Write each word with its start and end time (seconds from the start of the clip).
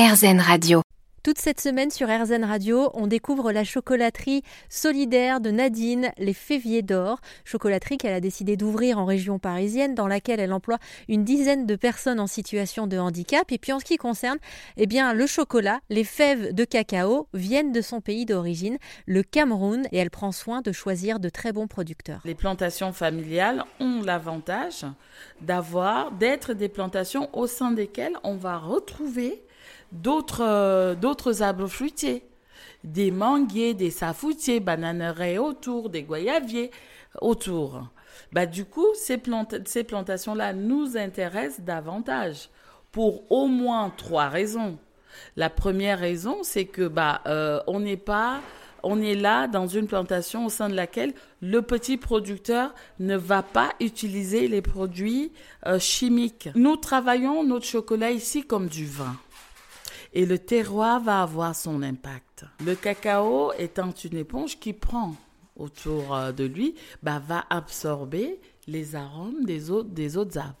RZN 0.00 0.40
Radio. 0.40 0.80
Toute 1.22 1.36
cette 1.36 1.60
semaine 1.60 1.90
sur 1.90 2.08
RZN 2.08 2.42
Radio, 2.42 2.90
on 2.94 3.06
découvre 3.06 3.52
la 3.52 3.64
chocolaterie 3.64 4.42
solidaire 4.70 5.42
de 5.42 5.50
Nadine, 5.50 6.10
les 6.16 6.32
Féviers 6.32 6.80
d'Or. 6.80 7.20
Chocolaterie 7.44 7.98
qu'elle 7.98 8.14
a 8.14 8.20
décidé 8.20 8.56
d'ouvrir 8.56 8.98
en 8.98 9.04
région 9.04 9.38
parisienne, 9.38 9.94
dans 9.94 10.06
laquelle 10.06 10.40
elle 10.40 10.54
emploie 10.54 10.78
une 11.06 11.22
dizaine 11.22 11.66
de 11.66 11.76
personnes 11.76 12.18
en 12.18 12.26
situation 12.26 12.86
de 12.86 12.96
handicap. 12.96 13.52
Et 13.52 13.58
puis 13.58 13.72
en 13.72 13.78
ce 13.78 13.84
qui 13.84 13.98
concerne, 13.98 14.38
eh 14.78 14.86
bien, 14.86 15.12
le 15.12 15.26
chocolat, 15.26 15.80
les 15.90 16.04
fèves 16.04 16.54
de 16.54 16.64
cacao 16.64 17.28
viennent 17.34 17.72
de 17.72 17.82
son 17.82 18.00
pays 18.00 18.24
d'origine, 18.24 18.78
le 19.04 19.22
Cameroun, 19.22 19.86
et 19.92 19.98
elle 19.98 20.08
prend 20.08 20.32
soin 20.32 20.62
de 20.62 20.72
choisir 20.72 21.20
de 21.20 21.28
très 21.28 21.52
bons 21.52 21.66
producteurs. 21.66 22.22
Les 22.24 22.34
plantations 22.34 22.94
familiales 22.94 23.64
ont 23.80 24.00
l'avantage 24.02 24.86
d'avoir, 25.42 26.12
d'être 26.12 26.54
des 26.54 26.70
plantations 26.70 27.28
au 27.34 27.46
sein 27.46 27.72
desquelles 27.72 28.16
on 28.24 28.36
va 28.36 28.56
retrouver 28.56 29.42
d'autres 29.92 30.42
euh, 30.44 30.94
d'autres 30.94 31.42
arbres 31.42 31.66
fruitiers, 31.66 32.24
des 32.84 33.10
manguiers, 33.10 33.74
des 33.74 33.90
safoutiers, 33.90 34.60
bananeraies 34.60 35.38
autour, 35.38 35.90
des 35.90 36.02
goyaviers 36.02 36.70
autour. 37.20 37.88
Bah, 38.32 38.46
du 38.46 38.64
coup, 38.64 38.86
ces, 38.94 39.20
ces 39.64 39.84
plantations-là 39.84 40.52
nous 40.52 40.96
intéressent 40.96 41.64
davantage 41.64 42.48
pour 42.92 43.30
au 43.30 43.46
moins 43.46 43.92
trois 43.96 44.28
raisons. 44.28 44.78
La 45.36 45.50
première 45.50 45.98
raison, 45.98 46.38
c'est 46.42 46.66
que 46.66 46.86
bah, 46.86 47.20
euh, 47.26 47.60
on 47.66 47.80
n'est 47.80 47.96
pas 47.96 48.40
on 48.82 49.02
est 49.02 49.14
là 49.14 49.46
dans 49.46 49.66
une 49.66 49.86
plantation 49.86 50.46
au 50.46 50.48
sein 50.48 50.70
de 50.70 50.74
laquelle 50.74 51.12
le 51.42 51.60
petit 51.60 51.98
producteur 51.98 52.74
ne 52.98 53.16
va 53.16 53.42
pas 53.42 53.70
utiliser 53.80 54.48
les 54.48 54.62
produits 54.62 55.32
euh, 55.66 55.78
chimiques. 55.78 56.48
Nous 56.54 56.76
travaillons 56.76 57.44
notre 57.44 57.66
chocolat 57.66 58.10
ici 58.10 58.42
comme 58.42 58.68
du 58.68 58.86
vin 58.86 59.16
et 60.12 60.26
le 60.26 60.38
terroir 60.38 61.00
va 61.00 61.22
avoir 61.22 61.54
son 61.54 61.82
impact. 61.82 62.44
Le 62.64 62.74
cacao 62.74 63.52
étant 63.58 63.90
une 63.90 64.16
éponge 64.16 64.58
qui 64.58 64.72
prend 64.72 65.14
autour 65.56 66.14
euh, 66.14 66.32
de 66.32 66.44
lui, 66.44 66.74
bah, 67.02 67.20
va 67.24 67.44
absorber 67.50 68.40
les 68.66 68.96
arômes 68.96 69.44
des 69.44 69.70
autres, 69.70 69.90
des 69.90 70.16
autres 70.16 70.38
arbres. 70.38 70.56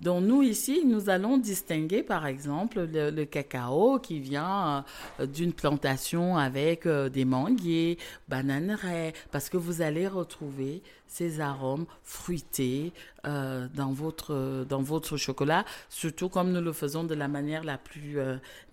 Donc 0.00 0.24
nous 0.24 0.42
ici, 0.42 0.82
nous 0.84 1.08
allons 1.08 1.38
distinguer 1.38 2.02
par 2.02 2.26
exemple 2.26 2.86
le, 2.92 3.24
cacao 3.24 3.98
qui 3.98 4.20
vient 4.20 4.84
euh, 5.20 5.26
d'une 5.26 5.52
plantation 5.52 6.36
avec 6.36 6.86
euh, 6.86 7.08
des 7.08 7.24
manguiers, 7.24 7.98
bananeraies, 8.28 9.12
parce 9.30 9.48
que 9.48 9.56
vous 9.56 9.82
allez 9.82 10.06
retrouver 10.08 10.82
ces 11.06 11.40
arômes 11.40 11.86
fruités 12.02 12.92
euh, 13.26 13.68
dans 13.74 13.92
votre 13.92 14.66
dans 14.68 14.82
votre 14.82 15.16
chocolat, 15.16 15.64
surtout 15.88 16.28
comme 16.28 16.52
nous 16.52 16.60
le 16.60 16.72
faisons 16.72 17.04
de 17.04 17.14
la 17.14 17.28
manière 17.28 17.62
la 17.62 17.78
plus 17.78 18.16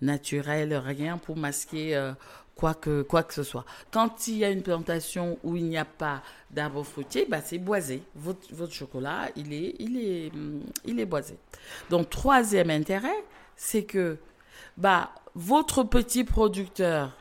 naturelle, 0.00 0.74
rien 0.74 1.18
pour 1.18 1.36
masquer 1.36 2.12
quoi 2.56 2.74
que, 2.74 3.02
quoi 3.02 3.22
que 3.22 3.34
ce 3.34 3.42
soit. 3.42 3.64
Quand 3.90 4.26
il 4.28 4.38
y 4.38 4.44
a 4.44 4.50
une 4.50 4.62
plantation 4.62 5.38
où 5.42 5.56
il 5.56 5.64
n'y 5.64 5.78
a 5.78 5.84
pas 5.84 6.22
d'arbres 6.50 6.84
fruitiers, 6.84 7.26
bah 7.28 7.40
c'est 7.42 7.58
boisé. 7.58 8.02
Votre, 8.14 8.54
votre, 8.54 8.72
chocolat, 8.72 9.28
il 9.36 9.52
est, 9.52 9.74
il, 9.78 9.96
est, 9.96 10.34
mm, 10.34 10.60
il 10.84 11.00
est 11.00 11.06
boisé. 11.06 11.36
Donc, 11.90 12.10
troisième 12.10 12.70
intérêt, 12.70 13.24
c'est 13.56 13.84
que 13.84 14.18
bah, 14.76 15.10
votre 15.34 15.82
petit 15.82 16.24
producteur 16.24 17.16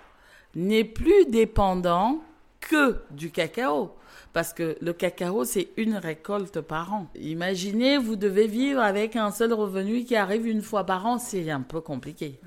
n'est 0.56 0.84
plus 0.84 1.26
dépendant 1.26 2.22
que 2.60 2.98
du 3.12 3.32
cacao. 3.32 3.96
Parce 4.34 4.54
que 4.54 4.78
le 4.82 4.94
cacao, 4.94 5.44
c'est 5.44 5.70
une 5.76 5.96
récolte 5.96 6.62
par 6.62 6.94
an. 6.94 7.08
Imaginez, 7.16 7.98
vous 7.98 8.16
devez 8.16 8.48
vivre 8.48 8.80
avec 8.80 9.16
un 9.16 9.32
seul 9.32 9.52
revenu 9.52 10.06
qui 10.06 10.16
arrive 10.16 10.48
une 10.48 10.62
fois 10.62 10.86
par 10.86 11.06
an, 11.06 11.18
c'est 11.18 11.50
un 11.52 11.62
peu 11.62 11.82
compliqué. 11.82 12.40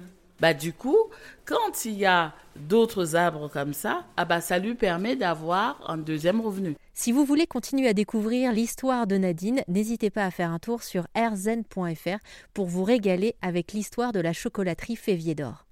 Bah, 0.45 0.53
du 0.53 0.75
coup, 0.75 0.98
quand 1.47 1.87
il 1.87 1.95
y 1.95 2.05
a 2.05 2.34
d'autres 2.55 3.17
arbres 3.17 3.48
comme 3.48 3.73
ça, 3.73 4.05
ah 4.19 4.27
bah, 4.27 4.42
ça 4.42 4.59
lui 4.59 4.75
permet 4.75 5.17
d'avoir 5.17 5.83
un 5.91 5.97
deuxième 5.97 6.42
revenu. 6.42 6.77
Si 6.92 7.12
vous 7.12 7.25
voulez 7.25 7.47
continuer 7.47 7.89
à 7.89 7.95
découvrir 7.95 8.52
l'histoire 8.52 9.07
de 9.07 9.17
Nadine, 9.17 9.63
n'hésitez 9.68 10.11
pas 10.11 10.27
à 10.27 10.30
faire 10.30 10.51
un 10.51 10.58
tour 10.58 10.83
sur 10.83 11.07
rzen.fr 11.17 12.18
pour 12.52 12.67
vous 12.67 12.85
régaler 12.85 13.36
avec 13.41 13.73
l'histoire 13.73 14.13
de 14.13 14.20
la 14.20 14.35
chocolaterie 14.35 14.96
Févier 14.96 15.35
d'Or. 15.35 15.64